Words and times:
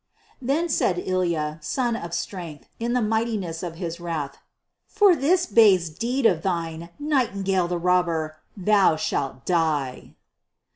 Then 0.41 0.67
said 0.67 0.97
Ilya, 0.97 1.59
son 1.61 1.95
of 1.95 2.15
strength, 2.15 2.67
in 2.79 2.93
the 2.93 3.03
mightiness 3.03 3.61
of 3.61 3.75
his 3.75 3.99
wrath, 3.99 4.39
"For 4.87 5.15
this 5.15 5.45
base 5.45 5.89
deed 5.89 6.25
of 6.25 6.41
thine, 6.41 6.89
Nightingale 6.97 7.67
the 7.67 7.77
Robber, 7.77 8.37
thou 8.57 8.95
shalt 8.95 9.45
die!" 9.45 10.15